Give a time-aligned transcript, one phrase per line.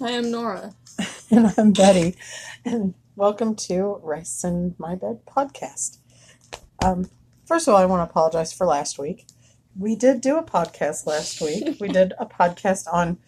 [0.00, 0.74] Hi, I'm Nora.
[1.30, 2.16] and I'm Betty,
[2.64, 5.98] and welcome to Rice in My Bed podcast.
[6.84, 7.08] Um,
[7.46, 9.24] first of all, I want to apologize for last week.
[9.78, 11.76] We did do a podcast last week.
[11.80, 13.18] we did a podcast on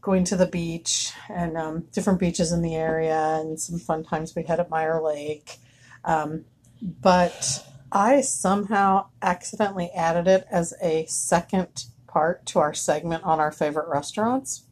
[0.00, 4.34] going to the beach and um, different beaches in the area and some fun times
[4.34, 5.58] we had at Meyer Lake.
[6.06, 6.46] Um,
[6.80, 13.52] but I somehow accidentally added it as a second part to our segment on our
[13.52, 14.64] favorite restaurants.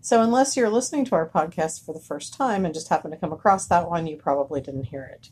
[0.00, 3.16] So, unless you're listening to our podcast for the first time and just happen to
[3.16, 5.30] come across that one, you probably didn't hear it.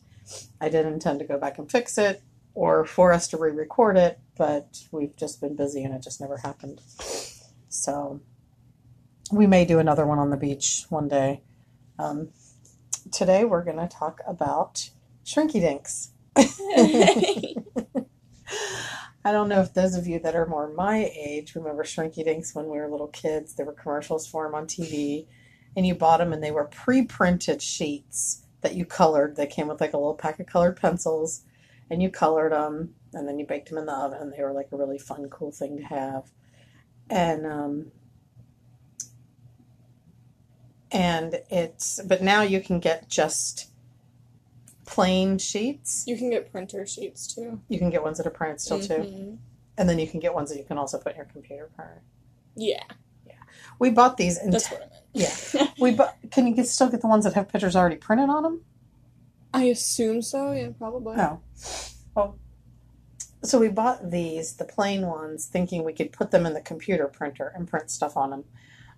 [0.61, 2.23] I did intend to go back and fix it
[2.55, 6.21] or for us to re record it, but we've just been busy and it just
[6.21, 6.81] never happened.
[7.69, 8.21] So,
[9.31, 11.43] we may do another one on the beach one day.
[11.99, 12.31] Um,
[13.13, 14.91] today, we're going to talk about
[15.25, 16.11] shrinky dinks.
[19.27, 22.55] I don't know if those of you that are more my age remember Shrinky Dinks
[22.55, 23.55] when we were little kids.
[23.55, 25.27] There were commercials for them on TV,
[25.75, 29.35] and you bought them, and they were pre-printed sheets that you colored.
[29.35, 31.43] They came with like a little pack of colored pencils,
[31.91, 34.31] and you colored them, and then you baked them in the oven.
[34.31, 36.31] They were like a really fun, cool thing to have,
[37.11, 37.87] and um,
[40.93, 43.73] and it's but now you can get just
[44.87, 46.05] plain sheets.
[46.07, 47.61] You can get printer sheets too.
[47.69, 48.95] You can get ones that are printed still too.
[48.95, 49.39] Mhm.
[49.79, 52.03] And then you can get ones that you can also put in your computer printer.
[52.55, 52.83] Yeah,
[53.27, 53.35] Yeah.
[53.79, 55.03] We bought these in that's what I meant.
[55.13, 55.67] yeah.
[55.81, 58.43] We bought can you get, still get the ones that have pictures already printed on
[58.43, 58.65] them?
[59.53, 60.53] I assume so.
[60.53, 61.17] Yeah, probably.
[61.19, 61.41] Oh.
[62.15, 62.39] Well,
[63.43, 67.07] so we bought these, the plain ones, thinking we could put them in the computer
[67.09, 68.45] printer and print stuff on them.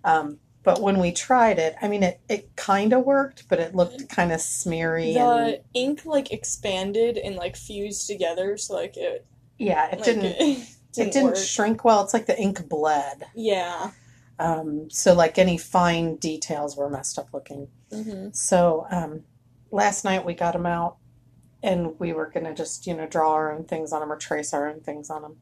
[0.05, 3.74] Um, but when we tried it, I mean, it, it kind of worked, but it
[3.74, 5.14] looked kind of smeary.
[5.14, 9.27] The and ink like expanded and like fused together, so like it
[9.58, 10.25] yeah, it like, didn't,
[10.97, 12.02] It it didn't, didn't shrink well.
[12.02, 13.25] It's like the ink bled.
[13.34, 13.92] yeah.
[14.41, 17.69] Um, so like any fine details were messed up looking.
[17.91, 19.25] hmm So um,
[19.70, 20.97] last night we got them out,
[21.62, 24.53] and we were gonna just you know draw our own things on them or trace
[24.53, 25.37] our own things on them.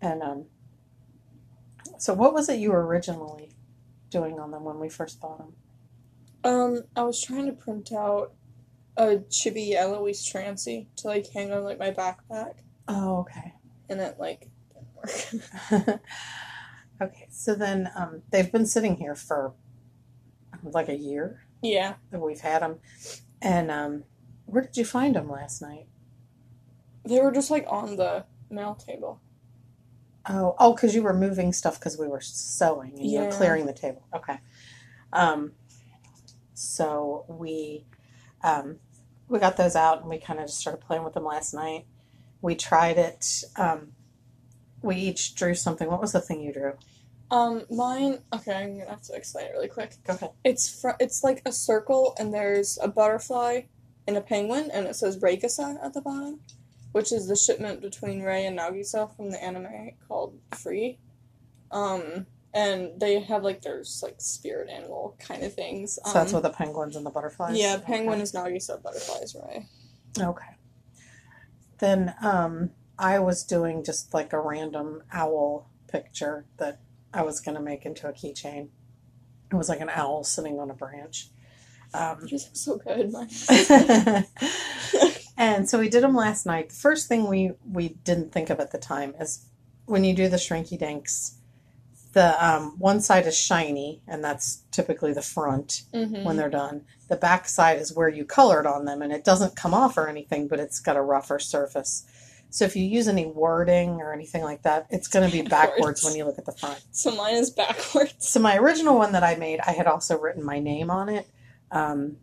[0.00, 0.46] And um,
[1.98, 3.50] so, what was it you originally
[4.10, 5.52] doing on them when we first bought them?
[6.44, 8.32] Um, I was trying to print out
[8.96, 12.54] a chibi Alois Trancy to like hang on like my backpack,
[12.88, 13.54] Oh, okay.
[13.88, 16.00] and it like didn't work.
[17.02, 17.26] okay.
[17.30, 19.54] So then um, they've been sitting here for
[20.62, 21.94] like a year yeah.
[22.10, 22.78] that we've had them,
[23.40, 24.04] and um,
[24.46, 25.86] where did you find them last night?
[27.04, 29.20] They were just like on the mail table.
[30.28, 33.66] Oh, oh, because you were moving stuff because we were sewing and you were clearing
[33.66, 34.06] the table.
[34.14, 34.38] Okay.
[35.12, 35.52] Um,
[36.54, 37.86] so we
[38.42, 38.78] um,
[39.28, 41.86] we got those out and we kind of just started playing with them last night.
[42.42, 43.44] We tried it.
[43.56, 43.92] Um,
[44.82, 45.88] we each drew something.
[45.88, 46.74] What was the thing you drew?
[47.30, 48.20] Um, mine.
[48.34, 49.96] Okay, I'm gonna have to explain it really quick.
[50.06, 50.30] Go ahead.
[50.44, 53.62] It's fr- it's like a circle, and there's a butterfly
[54.06, 56.40] and a penguin, and it says Reigisa at the bottom,
[56.98, 60.98] which is the shipment between Rei and Nagisa from the anime called Free.
[61.70, 65.96] Um, and they have like there's like spirit animal kind of things.
[66.04, 67.56] So that's Um, what the penguins and the butterflies.
[67.56, 69.66] Yeah, penguin is Nagisa, butterfly is Rei.
[70.18, 70.56] Okay.
[71.78, 76.80] Then um, I was doing just like a random owl picture that
[77.14, 78.70] I was going to make into a keychain.
[79.52, 81.28] It was like an owl sitting on a branch.
[81.94, 83.14] Um, Yours so good.
[85.38, 86.70] And so we did them last night.
[86.70, 89.46] The first thing we we didn't think of at the time is
[89.86, 91.36] when you do the shrinky dinks,
[92.12, 96.82] the um, one side is shiny, and that's typically the front hmm when they're done.
[97.08, 100.08] The back side is where you colored on them, and it doesn't come off or
[100.08, 102.04] anything, but it's got a rougher surface.
[102.50, 105.70] So if you use any wording or anything like that, it's going to be backwards
[105.76, 106.04] Backwards.
[106.04, 106.82] when you look at the front.
[106.90, 108.14] So mine is backwards.
[108.18, 111.28] So my original one that I made, I had also written my name on it,
[111.70, 112.16] um,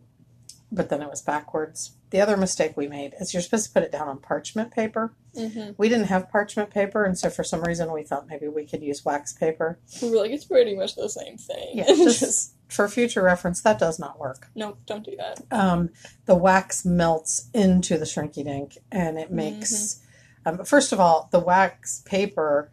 [0.76, 1.92] but then it was backwards.
[2.10, 5.12] The other mistake we made is you're supposed to put it down on parchment paper.
[5.36, 8.64] hmm We didn't have parchment paper, and so for some reason we thought maybe we
[8.64, 9.78] could use wax paper.
[10.00, 11.70] We were like, it's pretty much the same thing.
[11.78, 14.48] Yeah, just for future reference, that does not work.
[14.54, 15.40] nope, don't do that.
[15.50, 15.90] Um,
[16.26, 20.00] the wax melts into the shrinky dink, and it makes.
[20.44, 22.70] Um, first of all, the wax paper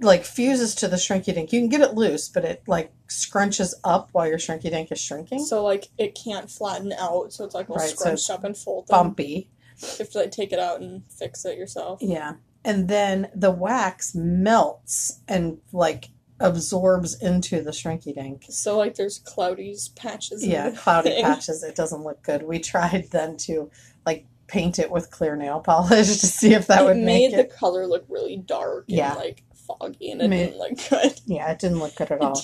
[0.00, 1.52] like fuses to the shrinky dink.
[1.52, 5.00] You can get it loose, but it like scrunches up while your shrinky dink is
[5.00, 5.44] shrinking.
[5.44, 8.44] So like it can't flatten out, so it's like all Right, so scrunched it's up
[8.44, 8.90] and folded.
[8.90, 9.48] Bumpy,
[9.80, 12.00] You have to like take it out and fix it yourself.
[12.02, 12.34] yeah.
[12.64, 16.10] And then the wax melts and like
[16.40, 18.44] absorbs into the shrinky dink.
[18.48, 20.42] So like there's cloudy patches.
[20.42, 21.24] in Yeah, cloudy thing.
[21.24, 21.62] patches.
[21.62, 22.42] It doesn't look good.
[22.42, 23.70] We tried then to
[24.06, 27.48] like paint it with clear nail polish to see if that it would made make
[27.48, 29.14] the color look really dark and Yeah.
[29.14, 31.20] like foggy, and it didn't look good.
[31.26, 32.40] Yeah, it didn't look good at all.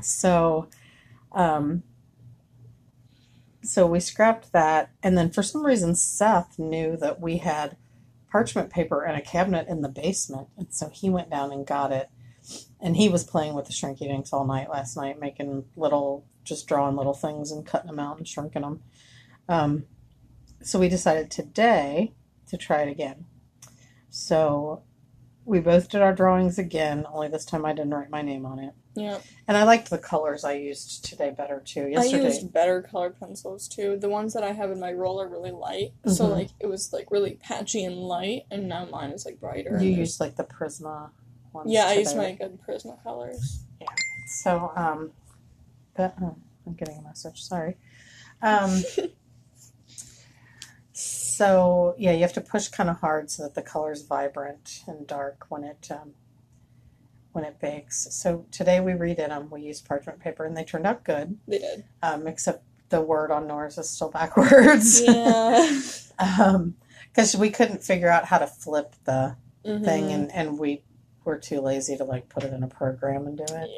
[0.00, 0.68] So,
[1.32, 1.82] um,
[3.62, 7.76] so we scrapped that, and then for some reason Seth knew that we had
[8.30, 11.92] parchment paper and a cabinet in the basement, and so he went down and got
[11.92, 12.08] it.
[12.80, 16.66] And he was playing with the shrinky dinks all night last night, making little, just
[16.66, 18.82] drawing little things and cutting them out and shrinking them.
[19.48, 19.84] Um,
[20.60, 22.14] so we decided today
[22.48, 23.26] to try it again.
[24.10, 24.82] So
[25.44, 28.58] we both did our drawings again, only this time I didn't write my name on
[28.58, 28.74] it.
[28.94, 29.18] Yeah.
[29.48, 31.88] And I liked the colors I used today better too.
[31.88, 33.96] Yesterday, I used better colored pencils too.
[33.96, 36.30] The ones that I have in my roll are really light, so Mhm.
[36.30, 39.78] like it was like really patchy and light, and now mine is like brighter.
[39.82, 41.10] you used like the Prisma
[41.52, 41.70] ones.
[41.72, 42.00] yeah, I today.
[42.00, 43.64] used my good Prisma colors.
[43.80, 43.86] Yeah.
[44.26, 45.12] So, um,
[45.94, 46.36] but oh,
[46.66, 47.42] I'm getting a message.
[47.42, 47.76] Sorry.
[48.42, 48.82] Um,
[51.36, 55.06] so yeah, you have to push kind of hard so that the color's vibrant and
[55.06, 56.12] dark when it um,
[57.32, 58.08] when it bakes.
[58.10, 59.48] So today we redid them.
[59.50, 61.38] We used parchment paper, and they turned out good.
[61.48, 61.84] They did.
[62.02, 65.00] Um, except the word on Nora's is still backwards.
[65.00, 65.80] Yeah.
[66.18, 66.74] um,
[67.10, 69.84] because we couldn't figure out how to flip the Mhm.
[69.84, 70.82] thing, and and we
[71.24, 73.70] were too lazy to like put it in a program and do it.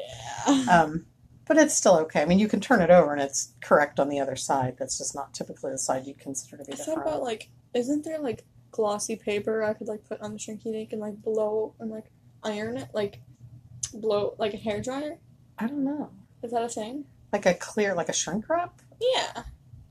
[0.49, 0.83] Yeah.
[0.83, 1.05] Um,
[1.47, 2.23] but it's still okay.
[2.23, 4.77] I mean, you can turn it over and it's correct on the other side.
[4.79, 7.49] That's just not typically the side you'd consider to be I the thought about like,
[7.75, 11.23] isn't there like glossy paper I could like put on the shrinky dink and like
[11.23, 12.07] blow and like
[12.43, 13.21] iron it like
[13.93, 15.19] blow like a hair dryer?
[15.59, 16.11] I don't know.
[16.43, 17.05] Is that a thing?
[17.33, 18.81] Like a clear, like a shrink wrap?
[19.01, 19.45] Yeah.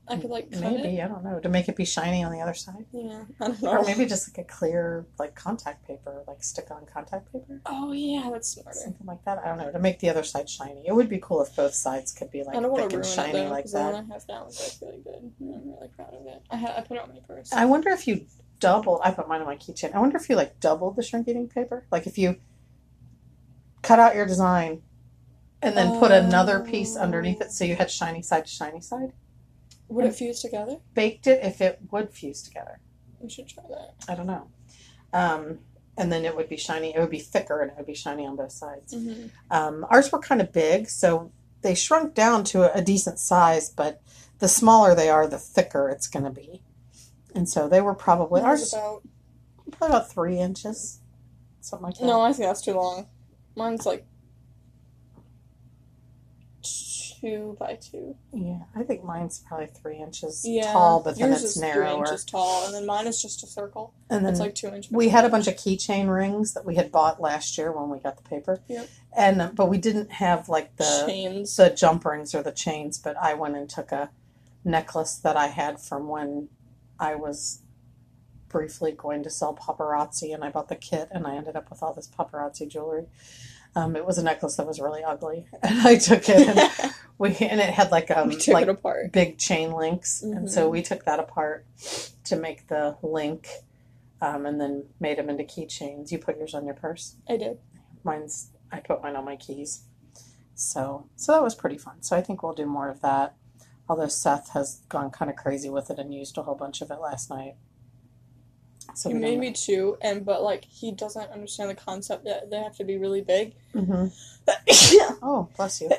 [0.06, 1.04] I could like Maybe, it.
[1.04, 1.40] I don't know.
[1.40, 2.84] To make it be shiny on the other side?
[2.92, 3.24] Yeah.
[3.40, 3.70] I don't know.
[3.70, 7.62] Or maybe just like a clear, like contact paper, like stick on contact paper?
[7.64, 8.78] Oh yeah, that's smarter.
[8.78, 9.38] Something like that.
[9.38, 9.72] I don't know.
[9.72, 10.84] To make the other side shiny.
[10.86, 12.96] It would be cool if both sides could be like I don't want thick to
[12.96, 13.94] and shiny though, like that.
[13.94, 15.32] I have now is like really good.
[15.40, 16.42] I'm really proud of it.
[16.50, 17.52] I ha- I put it on my purse.
[17.52, 18.26] I wonder if you
[18.60, 19.00] doubled.
[19.02, 19.94] I put mine on my keychain.
[19.94, 21.86] I wonder if you like doubled the shrinky dink paper.
[21.90, 22.36] Like if you
[23.80, 24.82] cut out your design
[25.62, 29.14] and then put another piece underneath it, so you had shiny side to shiny side.
[29.88, 30.78] Would it fuse together?
[30.94, 32.80] Baked it if it would fuse together.
[33.20, 33.94] We should try that.
[34.08, 34.48] I don't know.
[35.12, 35.58] Um,
[35.96, 36.94] and then it would be shiny.
[36.94, 38.94] It would be thicker and it would be shiny on both sides.
[38.94, 39.26] Mm-hmm.
[39.50, 41.30] Um, ours were kind of big, so
[41.62, 43.70] they shrunk down to a, a decent size.
[43.70, 44.02] But
[44.38, 46.62] the smaller they are, the thicker it's going to be.
[47.34, 49.02] And so they were probably ours about
[49.72, 51.00] probably about three inches,
[51.60, 52.06] something like that.
[52.06, 53.08] no, I think that's too long.
[53.56, 54.06] Mine's like
[57.24, 58.16] two by two.
[58.32, 62.04] Yeah, I think mine's probably three inches Yeah, tall, but then it's is narrower.
[62.04, 63.94] three inches tall, and then mine is just a circle.
[64.10, 64.92] and then It's like two inches.
[64.92, 67.98] we had a bunch of keychain rings that we had bought last year when we
[67.98, 68.60] got the paper.
[68.68, 68.88] Yep.
[69.16, 71.56] And but we didn't have like the chains.
[71.56, 72.98] the jump rings or the chains.
[72.98, 74.10] But I went and took a
[74.64, 76.48] necklace that I had from when
[76.98, 77.60] I was
[78.48, 81.82] briefly going to sell paparazzi, and I bought the kit, and I ended up with
[81.82, 83.06] all this paparazzi jewelry.
[83.76, 87.28] Um, it was a necklace that was really ugly, and I took it, and we
[87.36, 90.70] and it had like um like big chain links, and so Mhm.
[90.72, 91.66] we took that apart
[92.24, 93.48] to make the link,
[94.22, 96.12] um, and then made them into keychains.
[96.12, 97.16] You put yours on your purse.
[97.28, 97.58] I did.
[98.04, 99.82] Mine's I put mine on my keys.
[100.54, 102.02] So so that was pretty fun.
[102.02, 103.34] So I think we'll do more of that.
[103.88, 106.90] Although Seth has gone kind of crazy with it and used a whole bunch of
[106.90, 107.56] it last night.
[108.96, 112.58] So he made me two, and but like he doesn't understand the concept that they
[112.58, 113.54] have to be really big.
[113.74, 114.12] Mhm.
[115.22, 115.90] Oh, bless you.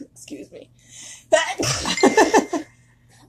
[0.00, 0.70] Excuse me.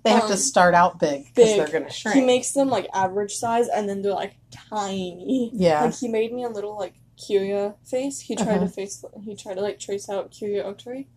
[0.03, 2.15] they have to Um, start out big because they're going to shrink.
[2.15, 5.49] he makes them like average size, and then they're like tiny.
[5.53, 5.83] yeah.
[5.85, 8.19] Like he made me a little like Kyoya face.
[8.21, 8.59] He tried Uh-huh.
[8.65, 9.03] to face.
[9.23, 11.07] He tried to like trace out Kyoya Otori,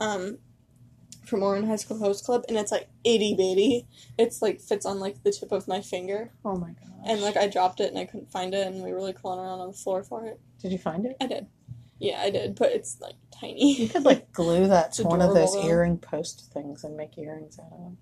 [0.00, 0.38] um,
[1.30, 3.86] from Ouran High School Host Club, and it's like itty bitty.
[4.18, 6.88] It's like fits on like the tip of my finger, oh my gosh.
[7.06, 9.40] and like I dropped it and I couldn't find it, and we were like crawling
[9.40, 10.38] around on the floor for it.
[10.60, 11.16] Did you find it?
[11.20, 11.46] I did.
[11.98, 13.74] Yeah, I did, but it's like tiny.
[13.76, 15.66] You could like glue that to one of those though.
[15.66, 17.98] earring post things and make earrings out of them.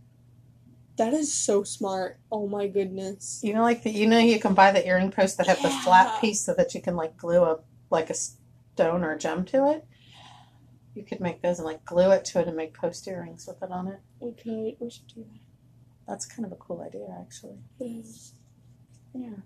[0.97, 2.19] that is so smart.
[2.33, 3.41] Oh my goodness.
[3.43, 5.71] You know, like the you know you can buy the earring posts that have the
[5.71, 7.59] flat piece so that you can like glue a
[7.91, 9.85] like a stone or gem to it.
[10.99, 13.63] You could make those and like glue it to it and make post earrings with
[13.63, 14.01] it on it.
[14.19, 14.75] We could.
[14.81, 15.39] We should do that.
[16.09, 17.59] That's kind of a cool idea, actually.
[17.79, 18.33] It is.
[19.15, 19.37] Yeah.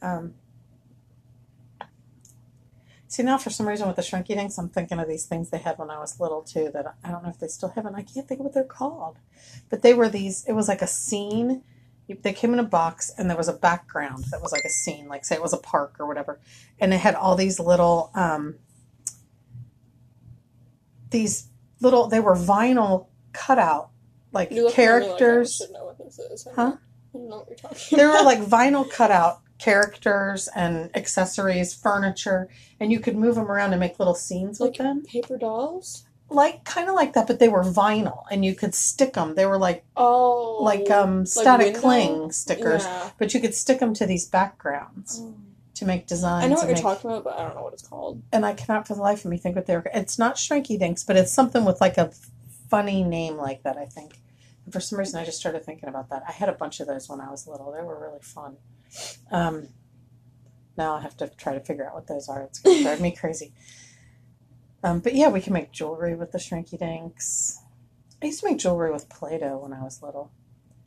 [0.00, 0.34] Um,
[3.08, 5.58] see now, for some reason, with the shrinky dinks, I'm thinking of these things they
[5.58, 6.70] had when I was little too.
[6.72, 8.62] That I don't know if they still have, and I can't think of what they're
[8.62, 9.18] called.
[9.70, 10.44] But they were these.
[10.46, 11.64] It was like a scene.
[12.06, 15.08] They came in a box, and there was a background that was like a scene,
[15.08, 16.38] like say it was a park or whatever,
[16.78, 18.54] and it had all these little, um,
[21.10, 21.48] these
[21.80, 22.06] little.
[22.08, 23.90] They were vinyl cutout
[24.32, 25.62] like look like I characters.
[25.72, 26.46] know what this is.
[26.46, 26.76] I Huh?
[27.14, 32.48] know what you're talking They were like vinyl cutout characters and accessories, furniture,
[32.78, 35.02] and you could move them around and make little scenes with them.
[35.02, 36.04] paper dolls.
[36.32, 39.34] Like kind of like that, but they were vinyl, and you could stick them.
[39.34, 41.80] They were like Oh, like um static window?
[41.80, 43.10] cling stickers, Yeah.
[43.18, 45.34] but you could stick them to these backgrounds Oh.
[45.80, 46.44] To make designs.
[46.44, 48.22] I know what you're make- talking about, but I don't know what it's called.
[48.32, 49.82] and I cannot for the life of me think what they're.
[49.92, 52.10] It's not Shrinky Dinks, but it's something with like a
[52.70, 53.76] funny name like that.
[53.76, 54.18] I think.
[54.64, 56.22] And for some reason, I just started thinking about that.
[56.28, 57.72] I had a bunch of those when I was little.
[57.72, 58.56] They were really fun.
[59.30, 59.68] Um,
[60.76, 62.42] now I have to try to figure out what those are.
[62.42, 63.52] It's going to drive me crazy.
[64.82, 67.58] Um, but yeah, we can make jewelry with the Shrinky Dinks.
[68.22, 70.30] I used to make jewelry with Play-Doh when I was little.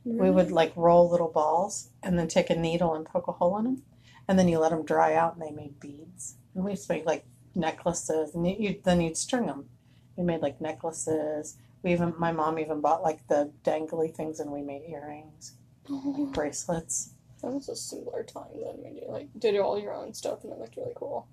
[0.04, 3.56] We would like roll little balls and then take a needle and poke a hole
[3.58, 3.82] in them,
[4.28, 6.36] and then you let them dry out and they made beads.
[6.54, 9.68] And we used to make like necklaces, and you, then you'd string them.
[10.16, 11.56] We made like necklaces.
[11.82, 15.54] We even my mom even bought like the dangly things, and we made earrings,
[15.90, 17.10] Oh, bracelets.
[17.42, 20.52] that was a similar time then when you like did all your own stuff and
[20.52, 21.26] it looked really cool.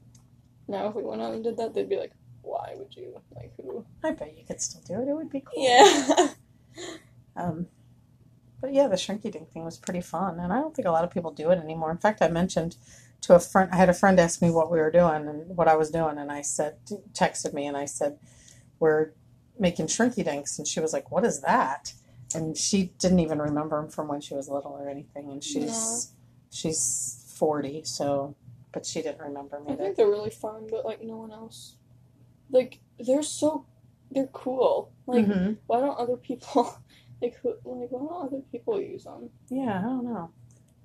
[0.67, 3.21] Now if we went out and did that, they'd be like, "Why would you?
[3.35, 5.09] Like who?" I bet you could still do it.
[5.11, 5.63] It would be cool.
[5.63, 6.27] Yeah.
[7.35, 7.67] Um,
[8.61, 11.03] but yeah, the Shrinky Dink thing was pretty fun, and I don't think a lot
[11.03, 11.91] of people do it anymore.
[11.91, 12.77] In fact, I mentioned
[13.21, 15.67] to a friend, I had a friend ask me what we were doing and what
[15.67, 16.77] I was doing, and I said,
[17.13, 18.17] texted me, and I said,
[18.79, 19.11] we're
[19.59, 21.93] making Shrinky Dinks, and she was like, what is that?
[22.33, 25.65] And she didn't even remember them from when she was little or anything, and she's
[26.13, 26.17] No.
[26.51, 28.35] she's forty, so
[28.71, 29.73] but she didn't remember me.
[29.73, 31.75] I think they're really fun, but like no one else.
[32.49, 33.65] Like they're so,
[34.11, 34.91] they're cool.
[35.05, 35.57] Like Mhm.
[35.67, 36.77] why don't other people?
[37.21, 37.49] Like who?
[37.65, 39.29] Like why don't other people use them?
[39.49, 40.31] yeah, I don't know.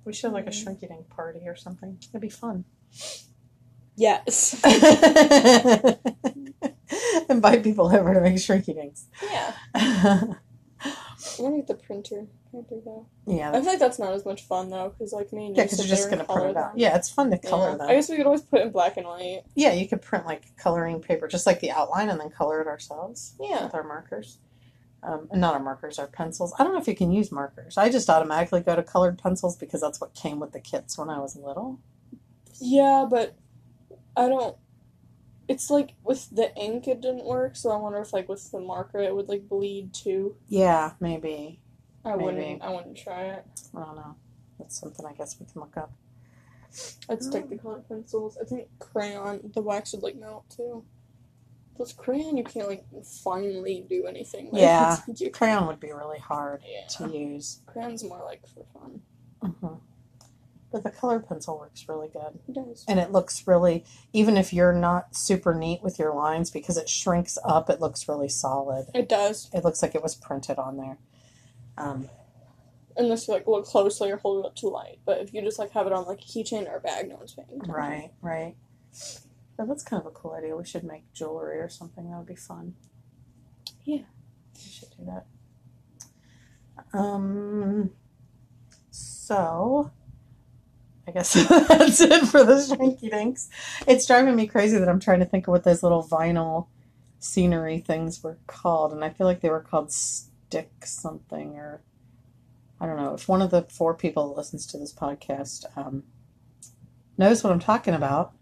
[0.05, 0.51] We should have like a.
[0.51, 1.97] Shrinky Dink party or something.
[2.09, 2.65] It'd be fun.
[3.95, 4.61] Yes.
[7.29, 9.05] Invite people over to make shrinky dinks.
[9.23, 9.53] yeah.
[9.75, 10.21] yeah,
[10.83, 10.93] I'm
[11.43, 12.25] gonna get the printer.
[12.51, 13.07] printer though.
[13.25, 13.49] Yeah.
[13.49, 15.77] I feel like that's not as much fun though, because like me and you because
[15.79, 16.77] sit you're just gonna print color it out.
[16.77, 17.77] Yeah, it's fun to color Yeah.
[17.77, 17.89] them.
[17.89, 19.41] I guess we could always put it in black and white.
[19.55, 22.67] yeah, you could print like coloring paper, just like the outline, and then color it
[22.67, 23.65] ourselves Yeah.
[23.65, 24.37] with our markers.
[25.03, 26.53] Um, not our markers, our pencils.
[26.57, 27.77] I don't know if you can use markers.
[27.77, 31.09] I just automatically go to colored pencils because that's what came with the kits when
[31.09, 31.79] I was little.
[32.59, 33.35] Yeah, but
[34.15, 34.57] I don't.
[35.47, 37.55] It's like with the ink, it didn't work.
[37.55, 40.35] So I wonder if like with the marker, it would like bleed too.
[40.49, 41.61] Yeah, maybe.
[42.03, 42.23] I Maybe.
[42.23, 42.61] wouldn't.
[42.61, 43.45] I wouldn't try it.
[43.75, 44.15] I don't know.
[44.59, 45.91] That's something I guess we can look up.
[47.09, 48.37] I'd stick the colored pencils.
[48.41, 50.83] I think crayon, the wax would like melt too.
[51.77, 52.83] Plus crayon, you can't like
[53.23, 54.51] finally do anything.
[54.51, 54.61] With.
[54.61, 54.97] Yeah.
[55.15, 56.87] you Crayon would be really hard Yeah.
[57.07, 57.61] to use.
[57.67, 59.01] Crayon's more like for fun.
[59.41, 59.75] hmm
[60.71, 62.39] But the color pencil works really good.
[62.47, 62.83] It does.
[62.87, 66.89] And it looks really, even if you're not super neat with your lines, because it
[66.89, 68.87] shrinks up, it looks really solid.
[68.95, 69.49] It does.
[69.53, 70.97] It looks like it was printed on there.
[71.77, 72.09] Um,
[72.99, 74.97] Unless you like look closely or hold it up to light.
[75.05, 77.17] But if you just like have it on like a keychain or a bag, no
[77.17, 77.71] one's paying attention.
[77.71, 78.55] right, right.
[79.57, 80.55] But that's kind of a cool idea.
[80.55, 82.09] We should make jewelry or something.
[82.09, 82.75] That would be fun.
[83.83, 84.03] Yeah.
[84.53, 85.25] We should do that.
[86.97, 87.89] Um,
[88.91, 89.91] so,
[91.07, 91.33] I guess
[91.67, 93.49] that's it for the Shrinky Dinks.
[93.87, 96.67] It's driving me crazy that I'm trying to think of what those little vinyl
[97.19, 101.81] scenery things were called, and I feel like they were called stick something or
[102.79, 103.15] I don't know.
[103.15, 106.03] If one of the four people that listens to this podcast um,
[107.17, 108.33] knows what I'm talking about,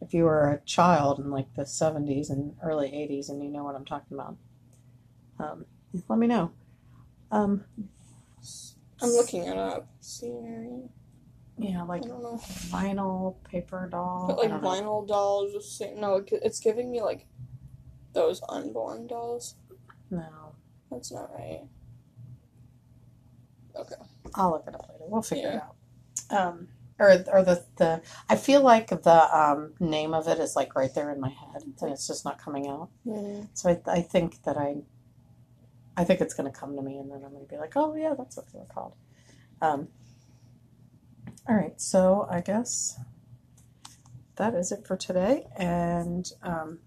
[0.00, 3.64] if you were a child in like the 70s and early 80s and you know
[3.64, 4.36] what I'm talking about,
[5.38, 5.64] um,
[6.08, 6.52] let me know.
[7.30, 7.64] Um,
[9.02, 9.88] I'm looking it up.
[10.00, 10.88] Scenery.
[11.58, 14.26] yeah, like vinyl paper doll.
[14.28, 14.68] But like don't know.
[14.68, 17.26] vinyl dolls, just say, no, it's giving me like
[18.12, 19.54] those unborn dolls.
[20.10, 20.54] No,
[20.90, 21.62] That's not right.
[23.76, 23.94] Okay.
[24.34, 25.04] I'll look it up later.
[25.08, 25.56] We'll figure Yeah.
[25.56, 26.46] it out.
[26.48, 26.68] Um,
[27.00, 30.94] or or the the I feel like the um, name of it is like right
[30.94, 32.90] there in my head, and it's just not coming out.
[33.06, 33.48] Mm.
[33.54, 34.76] So I, I think that I,
[35.96, 37.72] I think it's going to come to me, and then I'm going to be like,
[37.74, 38.94] oh yeah, that's what they were called.
[39.62, 39.88] Um,
[41.48, 43.00] all right, so I guess
[44.36, 46.78] that is it for today, and um,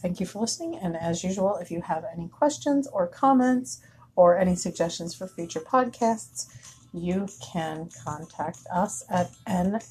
[0.00, 0.76] thank you for listening.
[0.76, 3.80] And as usual, if you have any questions or comments
[4.14, 6.46] or any suggestions for future podcasts,
[6.96, 9.84] you can contact us at NLESRE,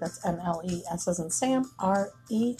[0.00, 2.56] that's NLES as in Sam, R-E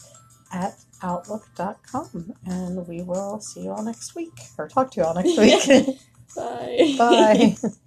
[0.53, 2.35] at outlook.com.
[2.47, 5.99] And we will see you all next week, or talk to you all next week.
[6.37, 6.95] Bye.
[6.99, 7.57] Bye.